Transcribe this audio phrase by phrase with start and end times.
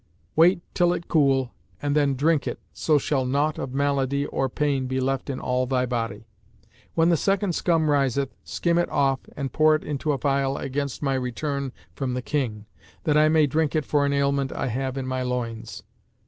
[0.35, 4.87] Wait till it cool and then drink it, so shall naught of malady or pain
[4.87, 6.25] be left in all thy body.
[6.95, 11.03] When the second scum riseth, skim it off and pour it into a phial against
[11.03, 12.65] my return from the King,
[13.03, 15.83] that I may drink it for an ailment I have in my loins.'